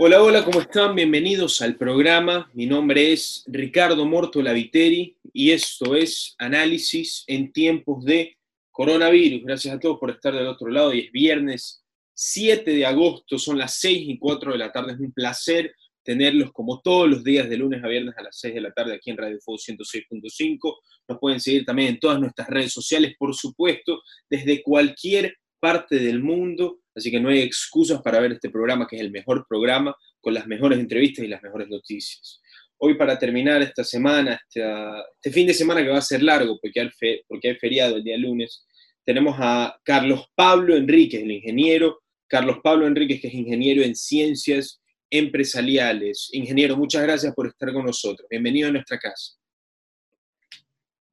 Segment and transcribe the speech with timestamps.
[0.00, 0.94] Hola, hola, ¿cómo están?
[0.94, 2.48] Bienvenidos al programa.
[2.54, 8.36] Mi nombre es Ricardo Morto Laviteri y esto es Análisis en tiempos de
[8.70, 9.42] coronavirus.
[9.42, 10.94] Gracias a todos por estar del otro lado.
[10.94, 11.84] Y es viernes
[12.14, 14.92] 7 de agosto, son las 6 y 4 de la tarde.
[14.92, 15.74] Es un placer
[16.04, 18.94] tenerlos como todos los días de lunes a viernes a las 6 de la tarde
[18.94, 20.76] aquí en Radio Fuego 106.5.
[21.08, 26.22] Nos pueden seguir también en todas nuestras redes sociales, por supuesto, desde cualquier parte del
[26.22, 29.94] mundo Así que no hay excusas para ver este programa, que es el mejor programa,
[30.20, 32.40] con las mejores entrevistas y las mejores noticias.
[32.76, 36.80] Hoy para terminar esta semana, este, fin de semana que va a ser largo porque
[36.80, 36.90] hay,
[37.28, 38.66] porque hay feriado el día lunes,
[39.04, 42.00] tenemos a Carlos Pablo Enríquez, el ingeniero.
[42.26, 46.28] Carlos Pablo Enríquez, que es ingeniero en ciencias empresariales.
[46.32, 48.26] Ingeniero, muchas gracias por estar con nosotros.
[48.28, 49.37] Bienvenido a nuestra casa.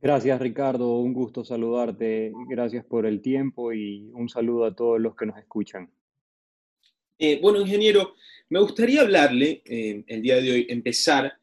[0.02, 2.32] Gracias Ricardo, un gusto saludarte.
[2.48, 5.90] Gracias por el tiempo y un saludo a todos los que nos escuchan.
[7.18, 8.16] Eh, bueno, ingeniero,
[8.50, 11.34] me gustaría hablarle eh, el día de hoy, empezar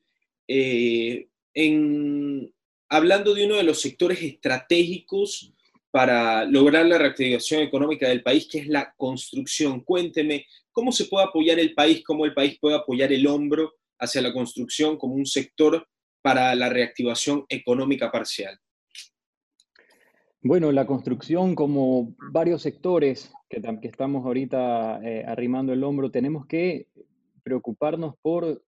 [0.47, 2.53] eh, en,
[2.89, 5.53] hablando de uno de los sectores estratégicos
[5.91, 9.81] para lograr la reactivación económica del país, que es la construcción.
[9.81, 14.23] Cuénteme, ¿cómo se puede apoyar el país, cómo el país puede apoyar el hombro hacia
[14.23, 15.87] la construcción como un sector
[16.23, 18.59] para la reactivación económica parcial?
[20.45, 26.89] Bueno, la construcción, como varios sectores que, estamos ahorita eh, arrimando el hombro, tenemos que
[27.45, 28.65] preocuparnos por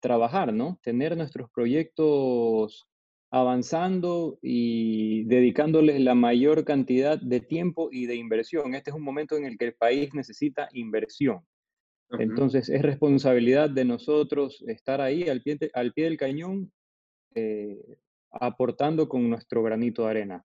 [0.00, 0.78] trabajar, ¿no?
[0.82, 2.86] Tener nuestros proyectos
[3.30, 8.74] avanzando y dedicándoles la mayor cantidad de tiempo y de inversión.
[8.74, 11.40] Este es un momento en el que el país necesita inversión.
[12.18, 16.70] Entonces, es responsabilidad de nosotros estar ahí al pie, al pie del cañón
[17.34, 17.98] eh,
[18.30, 20.44] aportando con nuestro granito de arena.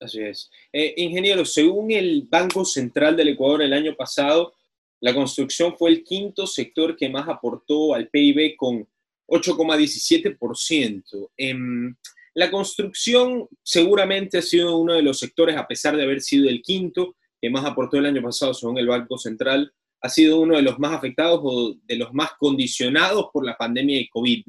[0.00, 0.50] Así es.
[0.72, 4.54] Eh, ingeniero, según el Banco Central del Ecuador el año pasado,
[5.00, 8.86] la construcción fue el quinto sector que más aportó al PIB con
[9.26, 11.30] 8,17%.
[11.36, 11.94] Em,
[12.34, 16.62] la construcción seguramente ha sido uno de los sectores, a pesar de haber sido el
[16.62, 20.62] quinto que más aportó el año pasado, según el Banco Central, ha sido uno de
[20.62, 24.44] los más afectados o de los más condicionados por la pandemia de COVID.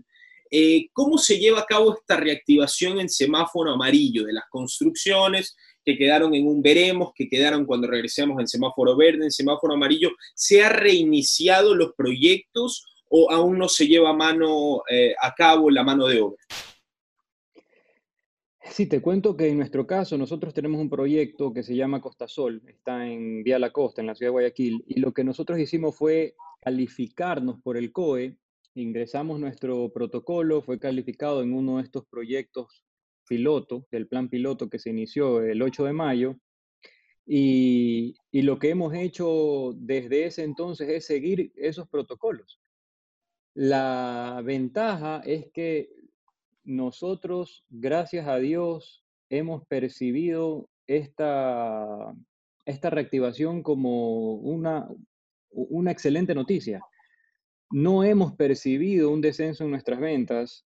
[0.54, 5.98] Eh, ¿Cómo se lleva a cabo esta reactivación en semáforo amarillo de las construcciones que
[5.98, 10.10] quedaron en un veremos, que quedaron cuando regresemos en semáforo verde, en semáforo amarillo?
[10.36, 15.84] ¿Se ha reiniciado los proyectos o aún no se lleva mano, eh, a cabo la
[15.84, 16.44] mano de obra?
[18.72, 22.28] Sí, te cuento que en nuestro caso nosotros tenemos un proyecto que se llama Costa
[22.28, 25.60] Sol, está en Vía La Costa, en la ciudad de Guayaquil, y lo que nosotros
[25.60, 28.38] hicimos fue calificarnos por el COE
[28.76, 32.84] ingresamos nuestro protocolo, fue calificado en uno de estos proyectos
[33.28, 36.38] piloto, del plan piloto que se inició el 8 de mayo,
[37.26, 42.60] y, lo que hemos hecho desde ese entonces es seguir esos protocolos.
[43.54, 45.90] La ventaja es que
[46.64, 52.14] nosotros, gracias a Dios, hemos percibido esta,
[52.66, 54.90] esta reactivación como una,
[55.52, 56.82] una excelente noticia
[57.72, 60.66] no hemos percibido un descenso en nuestras ventas.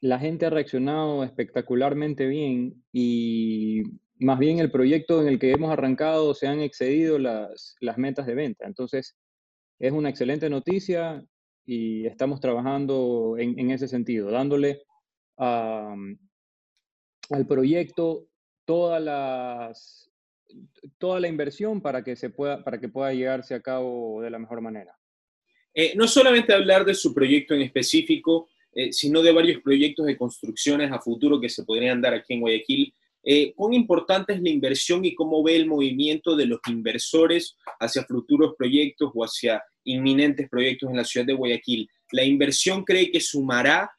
[0.00, 3.82] La gente ha reaccionado espectacularmente bien y
[4.18, 8.34] más bien el proyecto en el que hemos arrancado se han excedido las, metas de
[8.34, 8.66] venta.
[8.66, 9.16] Entonces,
[9.78, 11.24] es una excelente noticia
[11.64, 14.82] y estamos trabajando en, ese sentido, dándole
[15.36, 16.18] al
[17.48, 18.26] proyecto
[18.64, 19.72] toda la
[21.28, 24.99] inversión para que, se pueda, para que pueda llegarse a cabo de la mejor manera.
[25.74, 30.16] Eh, no solamente hablar de su proyecto en específico, eh, sino de varios proyectos de
[30.16, 32.94] construcciones a futuro que se podrían dar aquí en Guayaquil.
[33.22, 38.04] Eh, ¿Cuán importante es la inversión y cómo ve el movimiento de los inversores hacia
[38.04, 41.88] futuros proyectos o hacia inminentes proyectos en la ciudad de Guayaquil?
[42.12, 43.90] ¿La inversión cree que sumará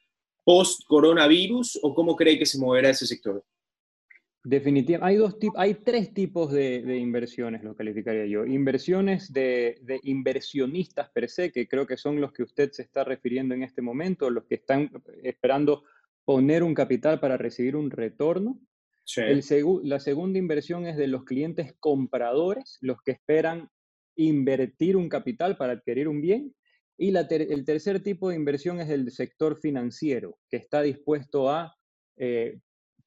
[0.43, 3.43] post-coronavirus o cómo cree que se moverá ese sector?
[4.43, 8.43] Definitivamente, hay, dos hay tres tipos de, inversiones, lo calificaría yo.
[8.45, 13.53] Inversiones de, inversionistas per se, que creo que son los que usted se está refiriendo
[13.53, 14.89] en este momento, los que están
[15.23, 15.83] esperando
[16.25, 18.59] poner un capital para recibir un retorno.
[19.15, 19.43] El
[19.83, 23.69] la segunda inversión es de los clientes compradores, los que esperan
[24.15, 26.55] invertir un capital para adquirir un bien.
[26.97, 31.75] Y el tercer tipo de inversión es el sector financiero, que está dispuesto a
[32.17, 32.59] eh,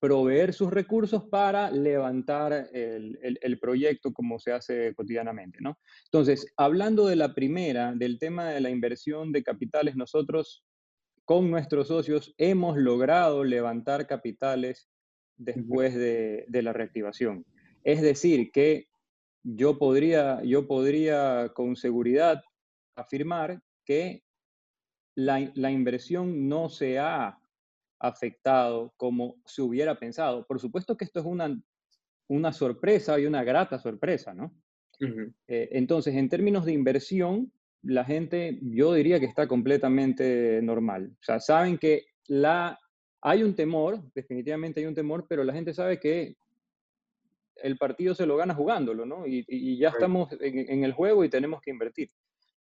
[0.05, 5.79] proveer sus recursos para levantar el, proyecto como se hace cotidianamente, ¿no?
[6.05, 10.63] Entonces, hablando de la primera, del tema de la inversión de capitales, nosotros
[11.25, 14.91] con nuestros socios hemos logrado levantar capitales
[15.39, 17.47] después de, la reactivación.
[17.83, 18.89] Es decir, que
[19.43, 22.43] yo podría, yo podría con seguridad
[22.95, 24.23] afirmar que
[25.15, 27.39] la, la inversión no se ha
[28.07, 30.47] afectado como se hubiera pensado.
[30.47, 31.59] Por supuesto que esto es una,
[32.29, 34.53] una sorpresa y una grata sorpresa, ¿no?
[35.01, 37.53] Eh, entonces, en términos de inversión,
[37.83, 41.11] la gente, yo diría que está completamente normal.
[41.21, 42.79] O sea, saben que la,
[43.21, 46.37] hay un temor, definitivamente hay un temor, pero la gente sabe que
[47.57, 49.27] el partido se lo gana jugándolo, ¿no?
[49.27, 52.11] Y, ya estamos en, el juego y tenemos que invertir.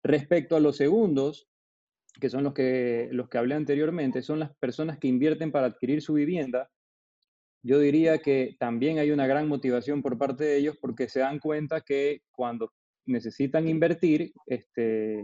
[0.03, 1.47] Respecto a los segundos,
[2.19, 6.01] que son los que, los que hablé anteriormente, son las personas que invierten para adquirir
[6.01, 6.69] su vivienda.
[7.63, 11.39] Yo diría que también hay una gran motivación por parte de ellos porque se dan
[11.39, 12.71] cuenta que cuando
[13.05, 15.23] necesitan invertir, este,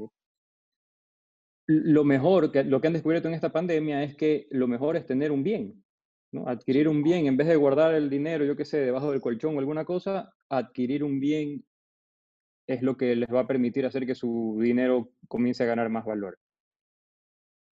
[1.67, 5.05] lo mejor, que, lo que han descubierto en esta pandemia es que lo mejor es
[5.05, 5.83] tener un bien,
[6.31, 6.47] ¿no?
[6.47, 9.55] adquirir un bien, en vez de guardar el dinero, yo qué sé, debajo del colchón
[9.55, 11.63] o alguna cosa, adquirir un bien
[12.67, 16.05] es lo que les va a permitir hacer que su dinero comience a ganar más
[16.05, 16.37] valor.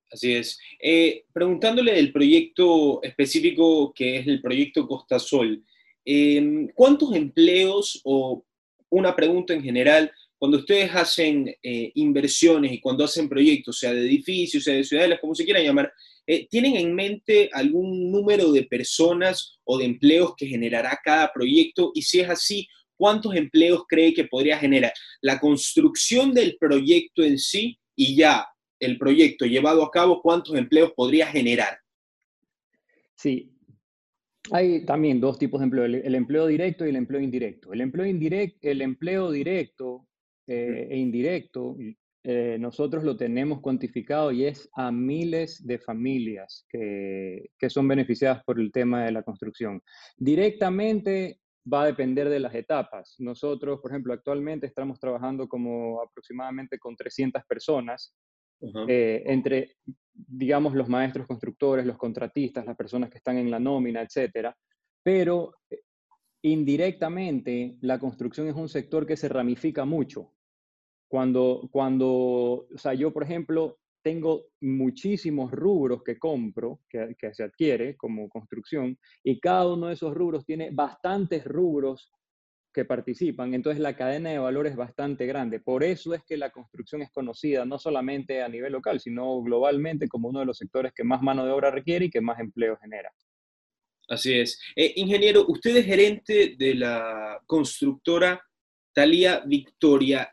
[0.10, 0.58] Así es.
[0.80, 5.64] Eh, preguntándole del proyecto específico que es el proyecto Costa Sol,
[6.06, 8.46] em, ¿cuántos empleos o
[8.90, 14.02] una pregunta en general, cuando ustedes hacen eh, inversiones y cuando hacen proyectos, sea de
[14.02, 15.92] edificios, sea de ciudades, como se quieran llamar,
[16.26, 21.92] eh, ¿tienen en mente algún número de personas o de empleos que generará cada proyecto?
[21.96, 27.38] Y si es así, ¿cuántos empleos cree que podría generar la construcción del proyecto en
[27.40, 28.46] sí y ya
[28.80, 31.80] el proyecto llevado a cabo, cuántos empleos podría generar?
[33.16, 33.58] Sí,
[34.52, 37.74] hay también dos tipos de empleo, el, empleo directo y el empleo indirecto.
[37.74, 40.08] El empleo, indirecto, el empleo directo
[40.48, 41.76] eh, e indirecto,
[42.24, 48.44] eh, nosotros lo tenemos cuantificado y es a miles de familias que, que son beneficiadas
[48.44, 49.82] por el tema de la construcción.
[50.18, 51.40] Directamente
[51.72, 53.16] va a depender de las etapas.
[53.20, 58.14] Nosotros, por ejemplo, actualmente estamos trabajando como aproximadamente con 300 personas
[58.88, 59.78] eh, entre,
[60.14, 64.56] digamos, los maestros constructores, los contratistas, las personas que están en la nómina, etcétera.
[65.04, 65.82] Pero eh,
[66.44, 70.34] indirectamente, la construcción es un sector que se ramifica mucho.
[71.08, 72.08] Cuando, cuando,
[72.74, 78.30] o sea, yo, por ejemplo, tengo muchísimos rubros que compro, que, que, se adquiere como
[78.30, 82.12] construcción, y cada uno de esos rubros tiene bastantes rubros
[82.78, 83.56] que participan.
[83.56, 85.60] Entonces la cadena de valor es bastante grande.
[85.60, 90.08] Por eso es que la construcción es conocida no solamente a nivel local, sino globalmente
[90.08, 92.78] como uno de los sectores que más mano de obra requiere y que más empleo
[92.78, 93.12] genera.
[94.08, 94.62] Así es.
[94.76, 98.40] Eh, ingeniero, usted es gerente de la constructora
[98.94, 100.32] Talía Victoria.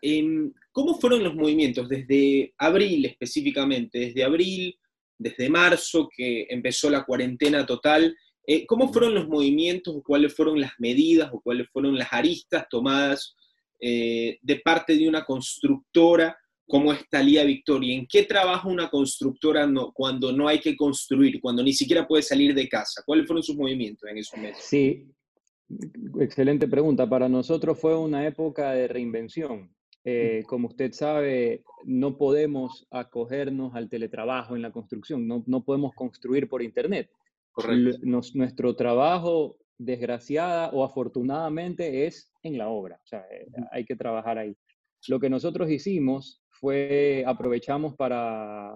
[0.70, 4.00] ¿Cómo fueron los movimientos desde abril específicamente?
[4.00, 4.78] Desde abril,
[5.16, 8.14] desde marzo, que empezó la cuarentena total,
[8.46, 12.66] eh, ¿Cómo fueron los movimientos o cuáles fueron las medidas o cuáles fueron las aristas
[12.68, 13.34] tomadas
[13.80, 16.36] eh, de parte de una constructora
[16.66, 17.94] como es Talía Victoria?
[17.94, 22.54] ¿En qué trabaja una constructora cuando no hay que construir, cuando ni siquiera puede salir
[22.54, 23.02] de casa?
[23.06, 24.62] ¿Cuáles fueron sus movimientos en esos meses?
[24.62, 25.06] Sí,
[26.20, 27.08] excelente pregunta.
[27.08, 29.74] Para nosotros fue una época de reinvención.
[30.06, 35.94] Eh, como usted sabe, no podemos acogernos al teletrabajo en la construcción, no, no podemos
[35.94, 37.08] construir por Internet
[38.02, 42.96] nuestro trabajo, desgraciada o afortunadamente, es en la obra.
[42.96, 44.56] O sea, eh, hay que trabajar ahí.
[45.08, 48.74] Lo que nosotros hicimos fue, aprovechamos para,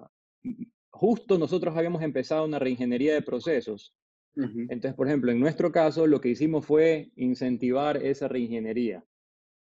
[0.91, 3.95] justo nosotros habíamos empezado una reingeniería de procesos.
[4.35, 9.03] Entonces, por ejemplo, en nuestro caso, lo que hicimos fue incentivar esa reingeniería.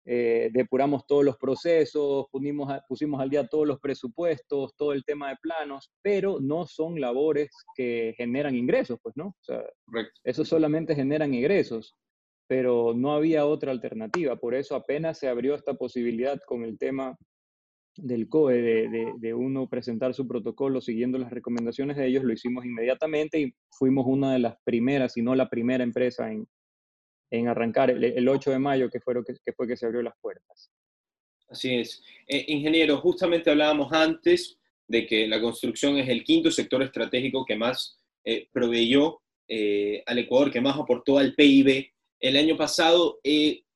[0.06, 5.30] Eh, depuramos todos los procesos, pusimos, pusimos al día todos los presupuestos, todo el tema
[5.30, 9.28] de planos, pero no son labores que generan ingresos, pues, ¿no?
[9.28, 9.64] O sea,
[10.22, 11.96] eso solamente generan ingresos,
[12.46, 14.36] pero no había otra alternativa.
[14.36, 17.16] Por eso apenas se abrió esta posibilidad con el tema
[17.96, 22.64] del COE, de, de, uno presentar su protocolo siguiendo las recomendaciones de ellos, lo hicimos
[22.64, 26.46] inmediatamente y fuimos una de las primeras, si no la primera empresa en,
[27.38, 30.70] en arrancar el, 8 de mayo, que fue, que, fue que se abrió las puertas.
[31.48, 32.02] Así es.
[32.26, 37.56] Eh, ingeniero, justamente hablábamos antes de que la construcción es el quinto sector estratégico que
[37.56, 41.86] más eh, proveyó eh, al Ecuador, que más aportó al PIB
[42.20, 43.20] el año pasado.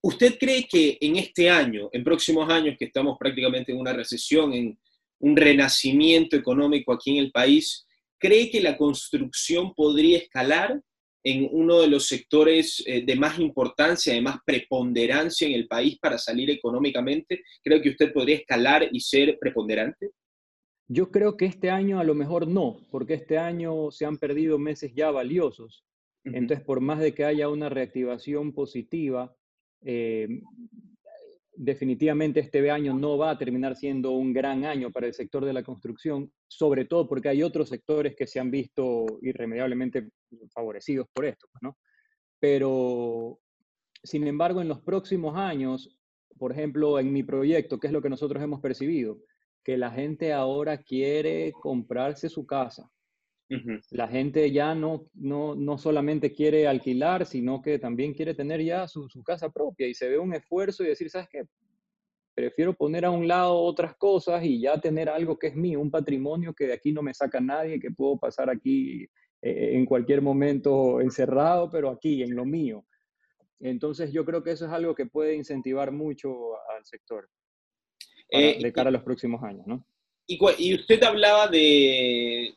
[0.00, 4.52] ¿Usted cree que en este año, en próximos años, que estamos prácticamente en una recesión,
[4.52, 4.78] en
[5.20, 7.84] un renacimiento económico aquí en el país,
[8.18, 10.80] cree que la construcción podría escalar
[11.28, 15.98] en uno de los sectores eh, de más importancia, de más preponderancia en el país
[15.98, 17.42] para salir económicamente?
[17.62, 20.10] ¿Creo que usted podría escalar y ser preponderante?
[20.88, 24.58] Yo creo que este año a lo mejor no, porque este año se han perdido
[24.58, 25.84] meses ya valiosos.
[26.24, 29.34] Entonces, por más de que haya una reactivación positiva,
[29.82, 30.40] eh,
[31.54, 35.52] definitivamente este año no va a terminar siendo un gran año para el sector de
[35.52, 40.08] la construcción, sobre todo porque hay otros sectores que se han visto irremediablemente
[40.52, 41.76] favorecidos por esto, pues, ¿no?
[42.40, 43.40] Pero,
[44.02, 45.98] sin embargo, en los próximos años,
[46.38, 49.18] por ejemplo, en mi proyecto, ¿qué es lo que nosotros hemos percibido?
[49.64, 52.90] Que la gente ahora quiere comprarse su casa.
[53.90, 58.86] La gente ya no, no, no, solamente quiere alquilar, sino que también quiere tener ya
[58.86, 61.44] su, su, casa propia y se ve un esfuerzo y decir, ¿sabes qué?
[62.34, 65.90] Prefiero poner a un lado otras cosas y ya tener algo que es mío, un
[65.90, 69.08] patrimonio que de aquí no me saca nadie, que puedo pasar aquí
[69.42, 72.84] eh, en cualquier momento encerrado, pero aquí, en lo mío.
[73.60, 77.28] Entonces yo creo que eso es algo que puede incentivar mucho al sector
[78.30, 79.84] eh, de cara a los próximos años, ¿no?
[80.26, 82.54] Y, y usted hablaba de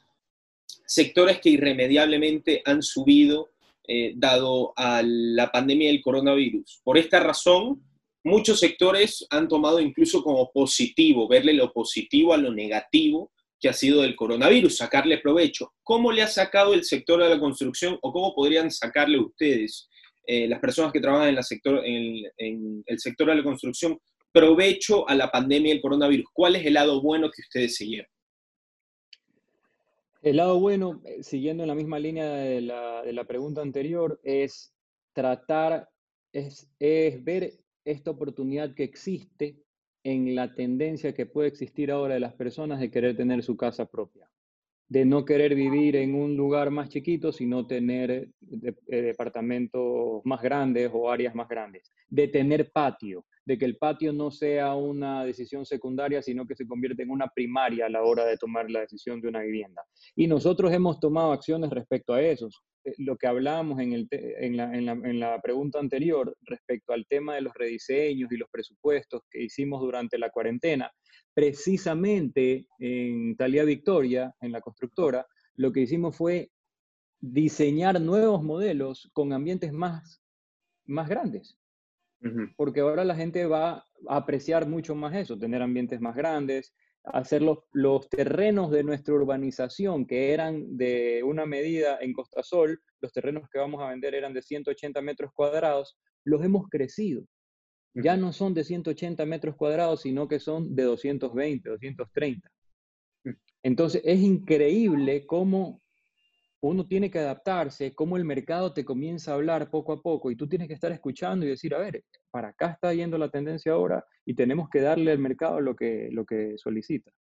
[0.86, 3.50] sectores que irremediablemente han subido
[3.88, 6.82] eh, dado a la pandemia del coronavirus.
[6.84, 7.82] Por esta razón,
[8.24, 13.32] muchos sectores han tomado incluso como positivo, verle lo positivo a lo negativo
[13.62, 15.72] que ha sido del coronavirus, sacarle provecho.
[15.84, 19.88] ¿Cómo le ha sacado el sector de la construcción o cómo podrían sacarle ustedes,
[20.26, 24.00] eh, las personas que trabajan en, la sector, en, el sector de la construcción,
[24.34, 26.26] provecho a la pandemia del coronavirus?
[26.34, 28.08] ¿Cuál es el lado bueno que ustedes llevan?
[30.24, 34.20] El lado bueno, eh, siguiendo en la misma línea de la, de la pregunta anterior,
[34.24, 34.74] es
[35.14, 35.88] tratar,
[36.34, 39.56] es, es ver esta oportunidad que existe
[40.04, 43.86] en la tendencia que puede existir ahora de las personas de querer tener su casa
[43.86, 44.30] propia,
[44.92, 50.92] de no querer vivir en un lugar más chiquito, sino tener eh, departamentos más grandes
[50.94, 55.66] o áreas más grandes, de tener patio, de que el patio no sea una decisión
[55.66, 59.22] secundaria, sino que se convierte en una primaria a la hora de tomar la decisión
[59.22, 59.82] de una vivienda.
[60.14, 62.50] Y nosotros hemos tomado acciones respecto a eso.
[62.84, 67.36] Eh, lo que hablábamos en, el en, la, en, la, pregunta anterior respecto al tema
[67.36, 70.92] de los rediseños y los presupuestos que hicimos durante la cuarentena,
[71.34, 76.52] precisamente en Talía Victoria, en la constructora, lo que hicimos fue
[77.20, 80.22] diseñar nuevos modelos con ambientes más,
[80.86, 81.58] más grandes.
[82.56, 86.72] Porque ahora la gente va a apreciar mucho más eso, tener ambientes más grandes,
[87.04, 92.80] hacer los, los, terrenos de nuestra urbanización, que eran de una medida en Costa Sol,
[93.02, 97.24] los terrenos que vamos a vender eran de 180 metros cuadrados, los hemos crecido.
[97.94, 102.52] Ya no son de 180 metros cuadrados, sino que son de 220, 230.
[103.64, 105.82] Entonces es increíble cómo
[106.62, 110.36] uno tiene que adaptarse, cómo el mercado te comienza a hablar poco a poco y
[110.36, 113.74] tú tienes que estar escuchando y decir, a ver, para acá está yendo la tendencia
[113.74, 117.12] ahora y tenemos que darle al mercado lo que, lo que solicita.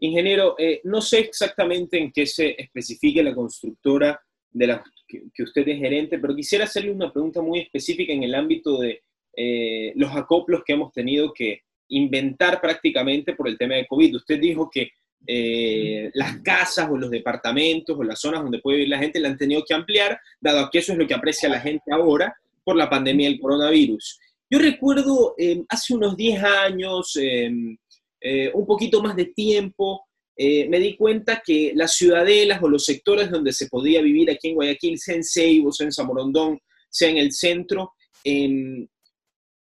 [0.00, 4.20] Ingeniero, eh, no sé exactamente en qué se especifique la constructora
[4.50, 8.34] de la que, usted es gerente, pero quisiera hacerle una pregunta muy específica en el
[8.34, 9.02] ámbito de
[9.36, 14.16] eh, los acoplos que hemos tenido que inventar prácticamente por el tema de COVID.
[14.16, 14.90] Usted dijo que
[15.26, 19.28] eh, las casas o los departamentos o las zonas donde puede vivir la gente la
[19.28, 22.76] han tenido que ampliar, dado que eso es lo que aprecia la gente ahora por
[22.76, 24.18] la pandemia del coronavirus.
[24.50, 27.76] Yo recuerdo em, hace unos 10 años, em,
[28.20, 30.04] eh, un poquito más de tiempo,
[30.36, 34.48] eh, me di cuenta que las ciudadelas o los sectores donde se podía vivir aquí
[34.48, 36.60] en Guayaquil, sea en Ceibo, sea en Zamorondón,
[36.90, 37.92] sea en el centro,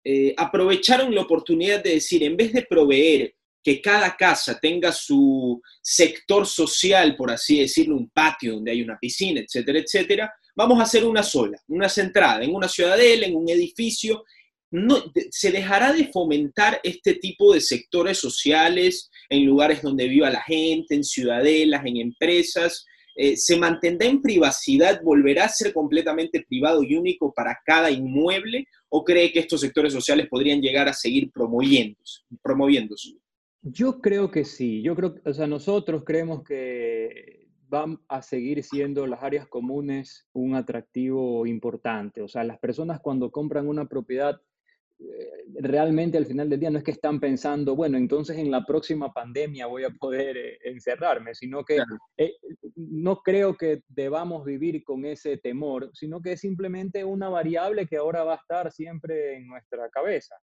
[0.05, 5.61] em, aprovecharon la oportunidad de decir, en vez de proveer que cada casa tenga su
[5.83, 10.85] sector social, por así decirlo, un patio donde hay una piscina, etcétera, etcétera, vamos a
[10.85, 14.25] hacer una sola, una centrada, en una ciudadela, en un edificio.
[14.73, 20.43] No, se dejará de fomentar este tipo de sectores sociales en lugares donde viva la
[20.43, 22.87] gente, en ciudadelas, en empresas.
[23.17, 28.67] Eh, se mantendrá en privacidad, volverá a ser completamente privado y único para cada inmueble,
[28.91, 32.23] o cree que estos sectores sociales podrían llegar a seguir promoviéndose?
[32.43, 33.17] promoviéndose?
[33.63, 39.07] Yo creo que sí, yo creo, o sea, nosotros creemos que van a seguir siendo
[39.07, 42.21] las áreas comunes un atractivo importante.
[42.21, 44.41] O sea, las personas cuando compran una propiedad,
[45.55, 49.13] realmente al final del día no es que están pensando, bueno, entonces en la próxima
[49.13, 51.79] pandemia voy a poder eh, encerrarme, sino que
[52.17, 52.35] eh,
[52.77, 57.97] no creo que debamos vivir con ese temor, sino que es simplemente una variable que
[57.97, 60.37] ahora va a estar siempre en nuestra cabeza.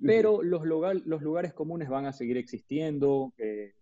[0.00, 3.72] Pero los, los lugares comunes van a seguir existiendo, eh,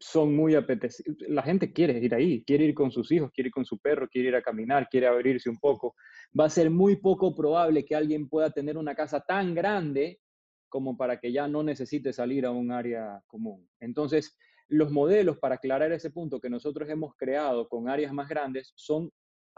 [0.00, 1.28] son muy apetecibles.
[1.28, 4.08] La gente quiere ir ahí, quiere ir con sus hijos, quiere ir con su perro,
[4.08, 5.94] quiere ir a caminar, quiere abrirse un poco.
[6.38, 10.20] Va a ser muy poco probable que alguien pueda tener una casa tan grande
[10.68, 13.68] como para que ya no necesite salir a un área común.
[13.80, 14.36] Entonces,
[14.68, 19.10] los modelos para aclarar ese punto que nosotros hemos creado con áreas más grandes son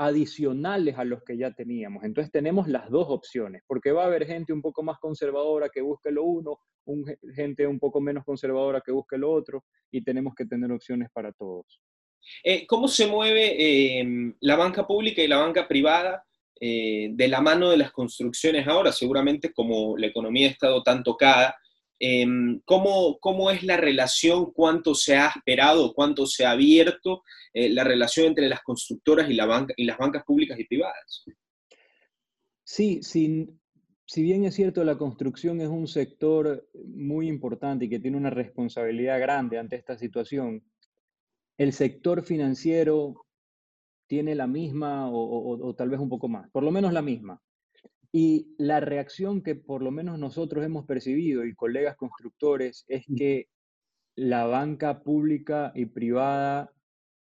[0.06, 2.04] adicionales a los que ya teníamos.
[2.04, 5.80] Entonces tenemos las dos opciones, porque va a haber gente un poco más conservadora que
[5.80, 7.04] busque lo uno, un,
[7.34, 11.32] gente un poco menos conservadora que busque lo otro, y tenemos que tener opciones para
[11.32, 11.80] todos.
[12.44, 16.24] Eh, ¿Cómo se mueve em, la banca pública y la banca privada
[16.60, 18.92] eh, de la mano de las construcciones ahora?
[18.92, 21.54] Seguramente como la economía ha estado tan tocada,
[22.04, 24.52] em, ¿cómo, ¿cómo, es la relación?
[24.52, 25.94] ¿Cuánto se ha esperado?
[25.94, 27.22] ¿Cuánto se ha abierto
[27.54, 31.24] eh, la relación entre las constructoras y, la banca, y las bancas públicas y privadas?
[32.64, 33.60] Sí, sin,
[34.06, 38.30] si bien es cierto, la construcción es un sector muy importante y que tiene una
[38.30, 40.62] responsabilidad grande ante esta situación,
[41.56, 43.14] el sector financiero
[44.06, 47.40] tiene la misma o, tal vez un poco más, por lo menos la misma.
[48.12, 53.48] Y la reacción que por lo menos nosotros hemos percibido y colegas constructores es que
[54.14, 56.70] la banca pública y privada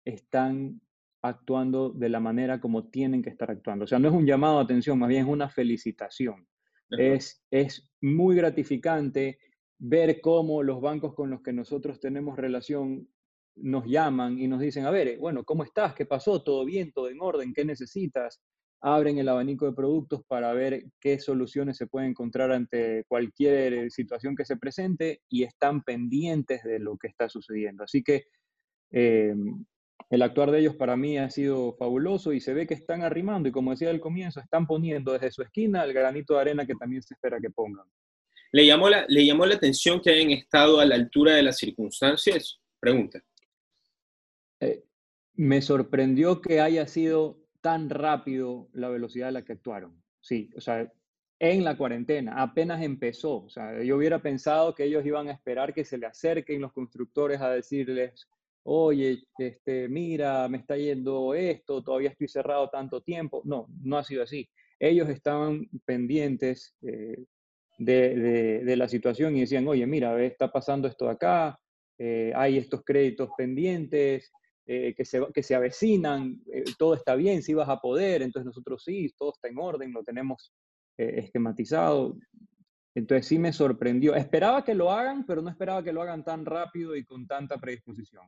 [0.04, 0.80] están
[1.22, 3.84] actuando de la manera como tienen que estar actuando.
[3.84, 6.48] O sea, no es un llamado a atención, más bien es una felicitación.
[6.90, 9.38] Es, es muy gratificante
[9.78, 13.08] ver cómo los bancos con los que nosotros tenemos relación
[13.54, 15.94] nos llaman y nos dicen, a ver, bueno, ¿cómo estás?
[15.94, 16.42] ¿Qué pasó?
[16.42, 16.92] ¿Todo bien?
[16.92, 17.52] ¿Todo en orden?
[17.52, 18.40] ¿Qué necesitas?
[18.82, 24.34] Abren el abanico de productos para ver qué soluciones se pueden encontrar ante cualquier situación
[24.34, 27.84] que se presente y están pendientes de lo que está sucediendo.
[27.84, 28.24] Así que
[28.90, 29.34] eh,
[30.08, 33.48] el actuar de ellos para mí ha sido fabuloso y se ve que están arrimando
[33.48, 36.74] y como decía al comienzo, están poniendo desde su esquina el granito de arena que
[36.74, 37.86] también se espera que pongan.
[38.52, 41.58] ¿Le llamó la, ¿le llamó la atención que hayan estado a la altura de las
[41.58, 42.60] circunstancias?
[42.80, 43.22] Pregunta.
[44.58, 44.84] Eh,
[45.34, 50.02] me sorprendió que haya sido tan rápido la velocidad a la que actuaron.
[50.20, 50.90] Sí, o sea,
[51.38, 53.44] en la cuarentena, apenas empezó.
[53.44, 56.72] O sea, yo hubiera pensado que ellos iban a esperar que se le acerquen los
[56.72, 58.28] constructores a decirles,
[58.62, 63.40] oye, este, mira, me está yendo esto, todavía estoy cerrado tanto tiempo.
[63.44, 64.48] No, no ha sido así.
[64.78, 67.24] Ellos estaban pendientes eh,
[67.78, 71.58] de, la situación y decían, oye, mira, está pasando esto de acá,
[71.98, 74.30] eh, hay estos créditos pendientes,
[74.72, 78.46] eh, que, se, que se avecinan, eh, todo está bien, si vas a poder, entonces
[78.46, 80.52] nosotros sí, todo está en orden, lo tenemos
[80.96, 82.16] eh, esquematizado.
[82.94, 84.14] Entonces sí me sorprendió.
[84.14, 87.58] Esperaba que lo hagan, pero no esperaba que lo hagan tan rápido y con tanta
[87.58, 88.22] predisposición.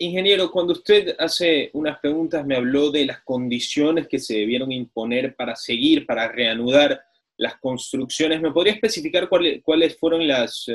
[0.00, 5.36] ingeniero, cuando usted hace unas preguntas me habló de las condiciones que se debieron imponer
[5.36, 7.00] para seguir, para reanudar
[7.36, 8.40] las construcciones.
[8.40, 10.68] ¿Me podría especificar cuáles, cuáles fueron las,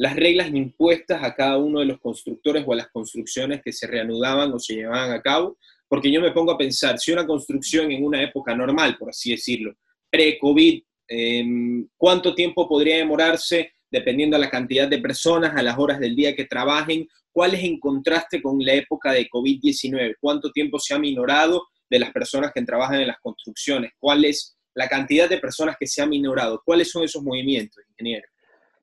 [0.00, 3.86] las reglas impuestas a cada uno de los constructores o a las construcciones que se
[3.86, 7.92] reanudaban o se llevaban a cabo, porque yo me pongo a pensar, si una construcción
[7.92, 9.74] en una época normal, por así decirlo,
[10.08, 16.00] pre-COVID, em, ¿cuánto tiempo podría demorarse dependiendo de la cantidad de personas, a las horas
[16.00, 17.06] del día que trabajen?
[17.30, 20.14] ¿Cuál es en contraste con la época de COVID-19?
[20.18, 23.92] ¿Cuánto tiempo se ha minorado de las personas que trabajan en las construcciones?
[23.98, 26.62] ¿Cuál es la cantidad de personas que se ha minorado?
[26.64, 28.29] ¿Cuáles son esos movimientos, ingeniero?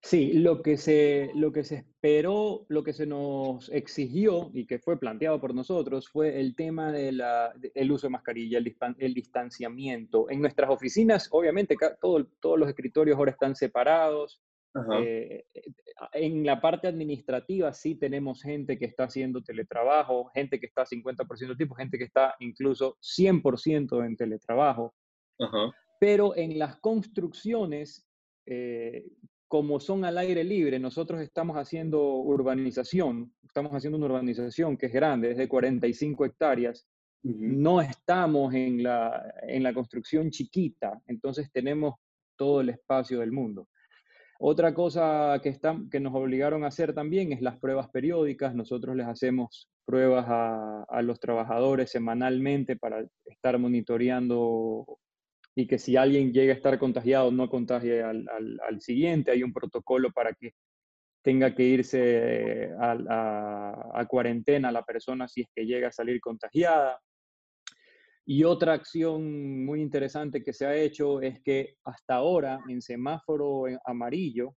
[0.08, 4.80] Sí, lo que, se, lo que se esperó, lo que se nos exigió y que
[4.80, 10.30] fue planteado por nosotros fue el tema del uso de mascarilla, el, distanciamiento.
[10.30, 14.41] En nuestras oficinas, obviamente, todos los escritorios ahora están separados.
[14.98, 15.43] Eh,
[16.13, 21.50] en la parte administrativa sí tenemos gente que está haciendo teletrabajo, gente que está 50%
[21.50, 24.96] de tiempo, gente que está incluso 100% en teletrabajo.
[26.00, 28.08] Pero en las construcciones,
[28.46, 29.04] eh,
[29.47, 34.93] como son al aire libre, nosotros estamos haciendo urbanización, estamos haciendo una urbanización que es
[34.93, 36.88] grande, es de 45 hectáreas,
[37.23, 41.95] no estamos en la, en la construcción chiquita, entonces tenemos
[42.36, 43.67] todo el espacio del mundo.
[44.39, 48.53] Otra cosa que, están, que nos obligaron a hacer también es las pruebas periódicas.
[48.53, 54.99] Nosotros les hacemos pruebas a, a los trabajadores semanalmente para estar monitoreando
[55.58, 59.32] y que si alguien llega a estar contagiado no contagie al, al, siguiente.
[59.32, 60.54] Hay un protocolo para que
[61.24, 67.02] tenga que irse a, a, cuarentena la persona si es que llega a salir contagiada.
[68.24, 73.63] Y otra acción muy interesante que se ha hecho es que hasta ahora en semáforo
[73.84, 74.54] amarillo,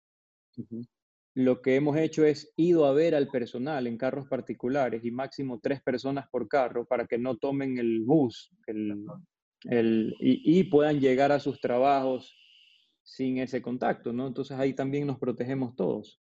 [1.37, 5.61] lo que hemos hecho es ido a ver al personal en carros particulares y máximo
[5.63, 8.97] tres personas por carro para que no tomen el bus, el,
[9.65, 12.37] y, puedan llegar a sus trabajos
[13.03, 14.27] sin ese contacto, ¿no?
[14.27, 16.21] Entonces ahí también nos protegemos todos.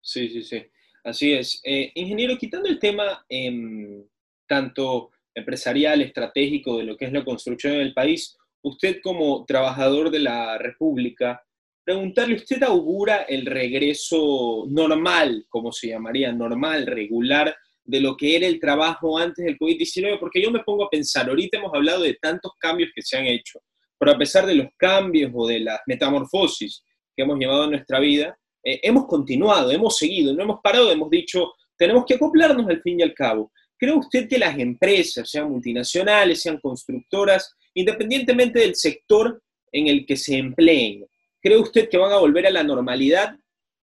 [0.00, 0.62] Sí, sí, sí.
[1.04, 1.60] Así es.
[1.64, 4.04] Eh, ingeniero, quitando el tema em,
[4.46, 10.10] tanto empresarial, estratégico de lo que es la construcción en el país, usted como trabajador
[10.10, 11.42] de la República,
[11.84, 17.56] preguntarle, ¿usted augura el regreso normal, como se llamaría, normal, regular,
[17.88, 21.26] de lo que era el trabajo antes del COVID-19, porque yo me pongo a pensar,
[21.26, 23.60] ahorita hemos hablado de tantos cambios que se han hecho,
[23.98, 26.84] pero a pesar de los cambios o de las metamorfosis
[27.16, 31.08] que hemos llevado en nuestra vida, eh, hemos continuado, hemos seguido, no hemos parado, hemos
[31.08, 33.50] dicho, tenemos que acoplarnos al fin y al cabo.
[33.78, 40.16] ¿Cree usted que las empresas, sean multinacionales, sean constructoras, independientemente del sector en el que
[40.16, 41.06] se empleen,
[41.40, 43.34] cree usted que van a volver a la normalidad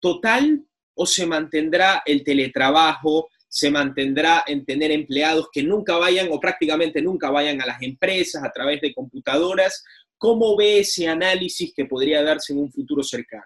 [0.00, 6.40] total o se mantendrá el teletrabajo, se mantendrá en tener empleados que nunca vayan o
[6.40, 9.84] prácticamente nunca vayan a las empresas a través de computadoras.
[10.16, 13.44] ¿Cómo ve ese análisis que podría darse en un futuro cercano?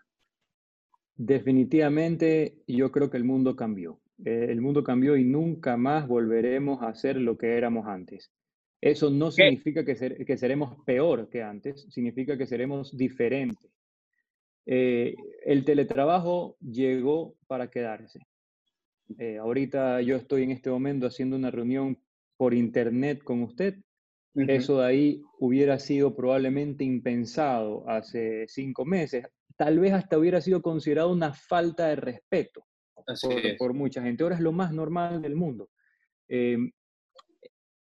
[1.17, 4.01] Definitivamente yo creo que el mundo cambió.
[4.25, 8.31] Eh, el mundo cambió y nunca más volveremos a ser lo que éramos antes.
[8.81, 13.73] Eso no significa que, que seremos peor que antes, significa que seremos diferentes.
[14.67, 18.21] Eh, el teletrabajo llegó para quedarse.
[19.19, 21.99] Eh, ahorita yo estoy en este momento haciendo una reunión
[22.37, 23.77] por internet con usted.
[24.35, 29.27] Eso de ahí hubiera sido probablemente impensado hace cinco meses.
[29.57, 32.67] Tal vez hasta hubiera sido considerado una falta de respeto
[33.59, 34.23] por, mucha gente.
[34.23, 35.71] Ahora es lo más normal del mundo.
[36.29, 36.71] Em,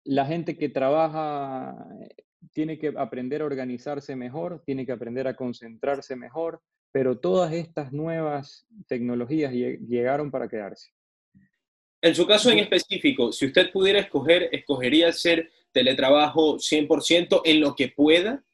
[0.05, 5.37] la gente que trabaja eh, tiene que aprender a organizarse mejor, tiene que aprender a
[5.37, 10.93] concentrarse mejor, pero todas estas nuevas tecnologías llegaron para quedarse.
[12.05, 17.77] En su caso en específico, si usted pudiera escoger, ¿escogería hacer teletrabajo 100% en lo
[17.77, 18.45] que pueda?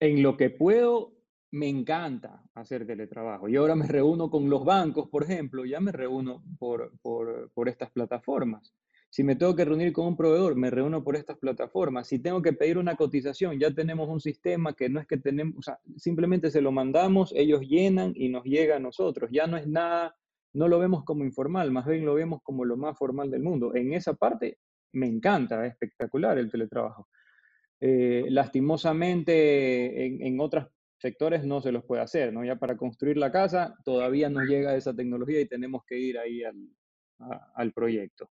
[0.00, 1.12] En lo que puedo,
[1.52, 3.48] me encanta hacer teletrabajo.
[3.48, 7.92] Y ahora me reúno con los bancos, por ejemplo, ya me reúno por, por, estas
[7.92, 8.74] plataformas.
[9.08, 12.08] Si me tengo que reunir con un proveedor, me reúno por estas plataformas.
[12.08, 15.58] Si tengo que pedir una cotización, ya tenemos un sistema que no es que tenemos,
[15.58, 19.30] o sea, simplemente se lo mandamos, ellos llenan y nos llega a nosotros.
[19.30, 20.16] Ya no es nada
[20.54, 23.74] no lo vemos como informal, más bien lo vemos como lo más formal del mundo.
[23.74, 24.58] En esa parte
[24.92, 27.08] me encanta, es espectacular el teletrabajo.
[27.80, 32.44] Eh, lastimosamente en, otros sectores no se los puede hacer, ¿no?
[32.44, 36.42] Ya para construir la casa todavía no llega esa tecnología y tenemos que ir ahí
[36.44, 38.30] al, proyecto.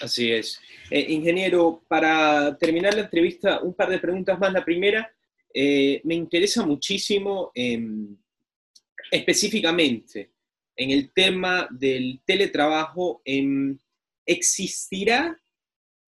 [0.00, 0.60] Así es.
[0.90, 4.52] Eh, ingeniero, para terminar la entrevista, un par de preguntas más.
[4.52, 5.10] La primera,
[5.52, 8.16] eh, me interesa muchísimo em,
[9.10, 10.30] específicamente
[10.78, 13.20] en el tema del teletrabajo,
[14.24, 15.36] ¿existirá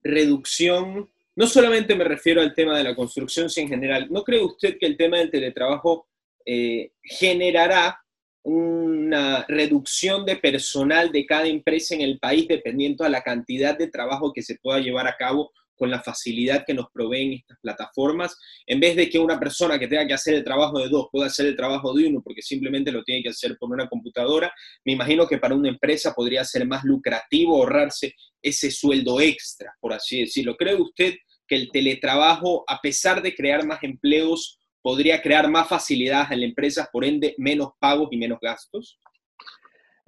[0.03, 1.11] reducción?
[1.35, 4.07] No solamente me refiero al tema de la construcción, sino en general.
[4.11, 6.07] ¿No cree usted que el tema del teletrabajo
[6.47, 8.01] eh, generará
[8.43, 13.89] una reducción de personal de cada empresa en el país dependiendo a la cantidad de
[13.89, 18.37] trabajo que se pueda llevar a cabo con la facilidad que nos proveen estas plataformas,
[18.67, 21.29] en vez de que una persona que tenga que hacer el trabajo de dos pueda
[21.29, 24.53] hacer el trabajo de uno porque simplemente lo tiene que hacer por una computadora,
[24.85, 29.95] me imagino que para una empresa podría ser más lucrativo ahorrarse ese sueldo extra, por
[29.95, 30.55] así decirlo.
[30.55, 31.15] ¿Cree usted
[31.49, 36.47] que el teletrabajo, a pesar de crear más empleos, podría crear más facilidades en la
[36.47, 38.99] empresa, por ende menos pagos y menos gastos?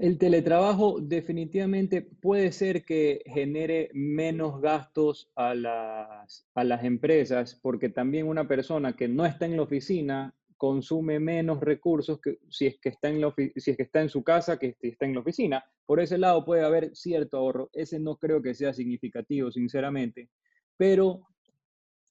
[0.02, 7.88] El teletrabajo definitivamente puede ser que genere menos gastos a las, a las empresas, porque
[7.88, 12.80] también una persona que no está en la oficina consume menos recursos que si es
[12.80, 13.22] que está en,
[13.54, 15.64] si es que está en su casa que si está en la oficina.
[15.86, 17.70] Por ese lado puede haber cierto ahorro.
[17.72, 20.30] Ese no creo que sea significativo, sinceramente.
[20.76, 21.28] Pero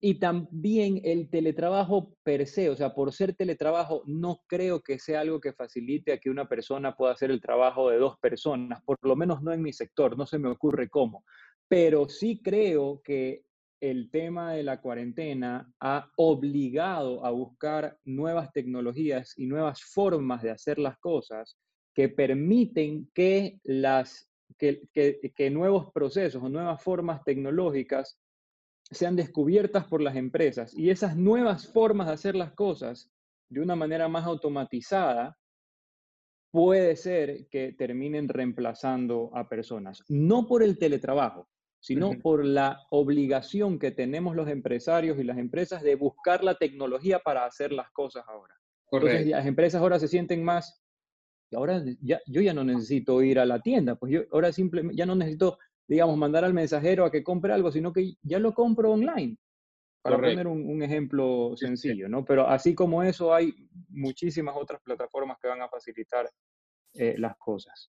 [0.04, 5.22] y también el teletrabajo per se, o sea, por ser teletrabajo, no creo que sea
[5.22, 8.98] algo que facilite a que una persona pueda hacer el trabajo de dos personas, por
[9.04, 11.24] lo menos no en mi sector, no se me ocurre cómo.
[11.68, 13.44] Pero sí creo que
[13.80, 20.50] el tema de la cuarentena ha obligado a buscar nuevas tecnologías y nuevas formas de
[20.50, 21.58] hacer las cosas
[21.94, 24.82] que permiten que, las, que,
[25.36, 28.20] que nuevos procesos o nuevas formas tecnológicas
[28.92, 33.10] sean descubiertas por las empresas y esas nuevas formas de hacer las cosas
[33.50, 35.38] de una manera más automatizada
[36.52, 41.48] puede ser que terminen reemplazando a personas, no por el teletrabajo,
[41.80, 47.20] sino por la obligación que tenemos los empresarios y las empresas de buscar la tecnología
[47.20, 48.54] para hacer las cosas ahora.
[48.92, 50.84] Entonces las empresas ahora se sienten más,
[51.54, 55.06] ahora ya, yo ya no necesito ir a la tienda, pues yo ahora simplemente ya
[55.06, 58.92] no necesito digamos, mandar al mensajero a que compre algo, sino que ya lo compro
[58.92, 59.38] online.
[60.02, 62.26] Para poner un, ejemplo sencillo, ¿no?
[62.26, 63.54] Pero así como eso, hay
[63.90, 66.28] muchísimas otras plataformas que van a facilitar
[66.94, 67.92] eh, las cosas.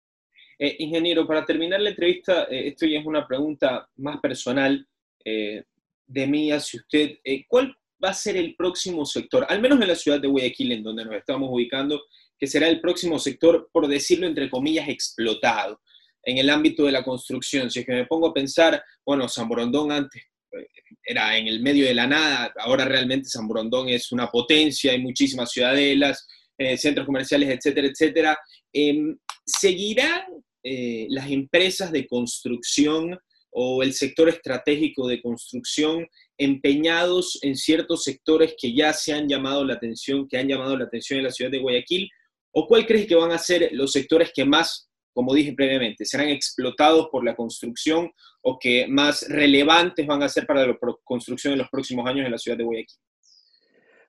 [0.58, 4.88] Eh, ingeniero, para terminar la entrevista, eh, esto ya es una pregunta más personal
[5.23, 7.17] de mí hacia usted.
[7.47, 10.84] ¿Cuál va a ser el próximo sector, al menos en la ciudad de Guayaquil, en
[10.84, 12.02] donde nos estamos ubicando,
[12.39, 15.80] que será el próximo sector, por decirlo entre comillas, explotado?
[16.23, 17.69] En el ámbito de la construcción.
[17.69, 20.67] Si es que me pongo a pensar, bueno, San Borondón antes eh,
[21.03, 24.99] era en el medio de la nada, ahora realmente San Borondón es una potencia, hay
[24.99, 26.27] muchísimas ciudadelas,
[26.58, 28.39] eh, centros comerciales, etcétera, etcétera.
[28.73, 30.23] Em, ¿Seguirán
[30.63, 33.17] eh, las empresas de construcción
[33.51, 36.05] o el sector estratégico de construcción
[36.38, 40.86] empeñados en ciertos sectores que ya se han llamado la atención, que han llamado la
[40.86, 42.10] atención en la ciudad de Guayaquil?
[42.51, 44.88] ¿O cuál crees que van a ser los sectores que más,
[45.19, 48.10] como dije previamente, serán explotados por la construcción
[48.41, 52.32] o que más relevantes van a ser para la construcción en los próximos años en
[52.32, 52.99] la ciudad de Guayaquil?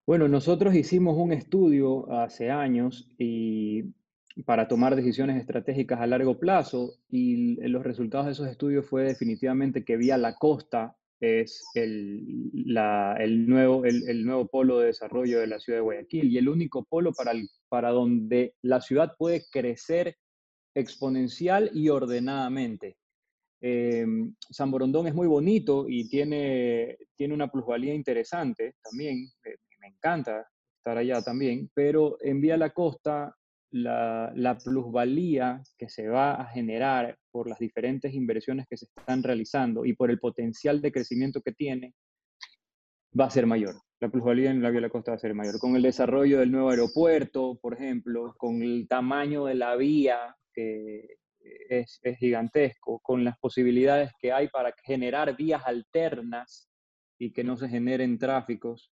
[0.06, 3.86] Bueno, nosotros hicimos un estudio hace años y
[4.46, 9.84] para tomar decisiones estratégicas a largo plazo y los resultados de esos estudios fue definitivamente
[9.84, 12.52] que vía la costa es el,
[13.18, 16.84] el, nuevo, el, nuevo polo de desarrollo de la ciudad de Guayaquil y el único
[16.84, 17.32] polo para,
[17.68, 20.16] para donde la ciudad puede crecer
[20.74, 22.96] exponencial y ordenadamente.
[23.60, 29.30] Em, San Borondón es muy bonito y tiene, tiene una plusvalía interesante también,
[29.80, 30.46] me encanta
[30.78, 33.34] estar allá también, pero en Vía la Costa
[33.72, 39.22] la, la, plusvalía que se va a generar por las diferentes inversiones que se están
[39.22, 41.94] realizando y por el potencial de crecimiento que tiene,
[43.18, 43.74] va a ser mayor.
[44.00, 45.58] La plusvalía en la Vía la Costa va a ser mayor.
[45.58, 51.18] Con el desarrollo del nuevo aeropuerto, por ejemplo, con el tamaño de la vía que
[51.68, 56.68] es, es gigantesco, con las posibilidades que hay para generar vías alternas
[57.18, 58.90] y que no se generen tráficos,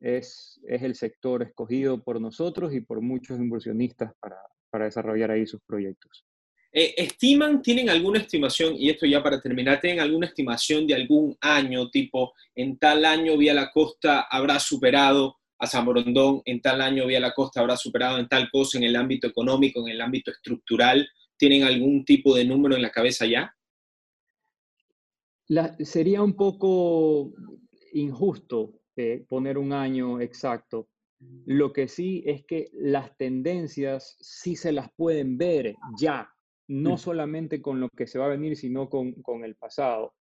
[0.00, 4.36] es, el sector escogido por nosotros y por muchos inversionistas para,
[4.84, 6.24] desarrollar ahí sus proyectos.
[6.72, 11.36] Eh, ¿Estiman, tienen alguna estimación, y esto ya para terminar, tienen alguna estimación de algún
[11.42, 16.80] año, tipo, en tal año Vía la Costa habrá superado a San Borondón, en tal
[16.80, 20.00] año Vía la Costa habrá superado en tal cosa en el ámbito económico, en el
[20.00, 21.08] ámbito estructural?
[21.36, 23.54] ¿Tienen algún tipo de número en la cabeza ya?
[25.80, 27.32] sería un poco
[27.92, 30.88] injusto eh, poner un año exacto.
[31.46, 36.28] Lo que sí es que las tendencias sí se las pueden ver ya,
[36.66, 40.14] no solamente con lo que se va a venir, sino con, el pasado.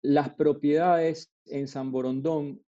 [0.00, 2.62] Las propiedades en San Borondón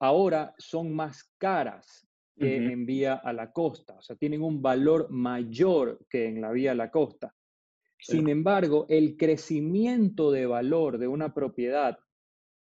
[0.00, 2.06] ahora son más caras
[2.38, 6.52] que en vía a la costa, o sea, tienen un valor mayor que en la
[6.52, 7.34] vía a la costa.
[7.98, 11.96] Sin embargo, el crecimiento de valor de una propiedad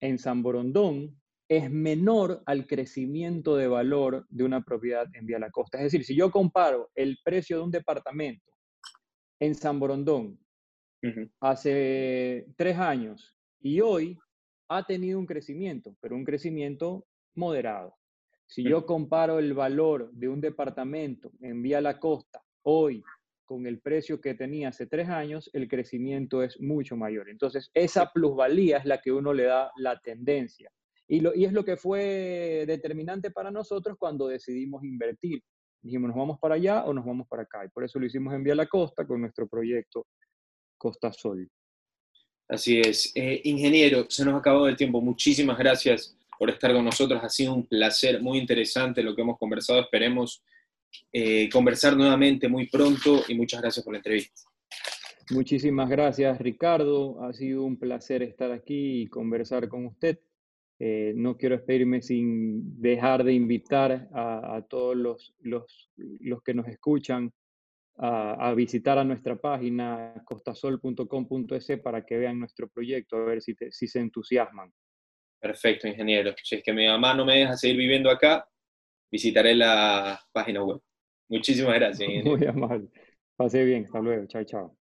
[0.00, 5.50] en San Borondón es menor al crecimiento de valor de una propiedad en Vía la
[5.50, 5.78] Costa.
[5.78, 8.52] Es decir, si yo comparo el precio de un departamento
[9.40, 10.38] en San Borondón
[11.40, 14.18] hace tres años y hoy
[14.68, 17.06] ha tenido un crecimiento, pero un crecimiento
[17.36, 17.94] moderado.
[18.46, 23.02] Si yo comparo el valor de un departamento en Vía la Costa hoy
[23.44, 27.28] con el precio que tenía hace tres años, el crecimiento es mucho mayor.
[27.28, 30.70] Entonces, esa plusvalía es la que uno le da la tendencia.
[31.08, 35.42] Y, lo, y es lo que fue determinante para nosotros cuando decidimos invertir.
[35.80, 37.64] Dijimos, ¿nos vamos para allá o nos vamos para acá?
[37.64, 40.06] Y por eso lo hicimos en Vía la Costa con nuestro proyecto
[40.76, 41.48] Costa Sol.
[42.48, 43.12] Así es.
[43.14, 45.00] Eh, ingeniero, se nos acabado el tiempo.
[45.00, 47.22] Muchísimas gracias por estar con nosotros.
[47.22, 49.80] Ha sido un placer muy interesante lo que hemos conversado.
[49.80, 50.42] Esperemos
[51.12, 54.42] eh, conversar nuevamente muy pronto y muchas gracias por la entrevista.
[55.30, 57.22] Muchísimas gracias, Ricardo.
[57.24, 60.20] Ha sido un placer estar aquí y conversar con usted.
[60.78, 66.68] Eh, no quiero despedirme sin dejar de invitar a, todos los, los, los, que nos
[66.68, 67.32] escuchan
[67.96, 73.88] a, visitar a nuestra página costasol.com.es para que vean nuestro proyecto, a ver si, si
[73.88, 74.70] se entusiasman.
[75.46, 76.34] Perfecto, ingeniero.
[76.42, 78.48] Si es que mi mamá no me deja seguir viviendo acá,
[79.12, 80.80] visitaré la página web.
[81.28, 82.00] Muchísimas gracias.
[82.08, 82.36] Ingeniero.
[82.36, 82.88] Muy amable.
[83.36, 83.84] Pase bien.
[83.84, 84.26] Hasta luego.
[84.26, 84.76] Chao, chao.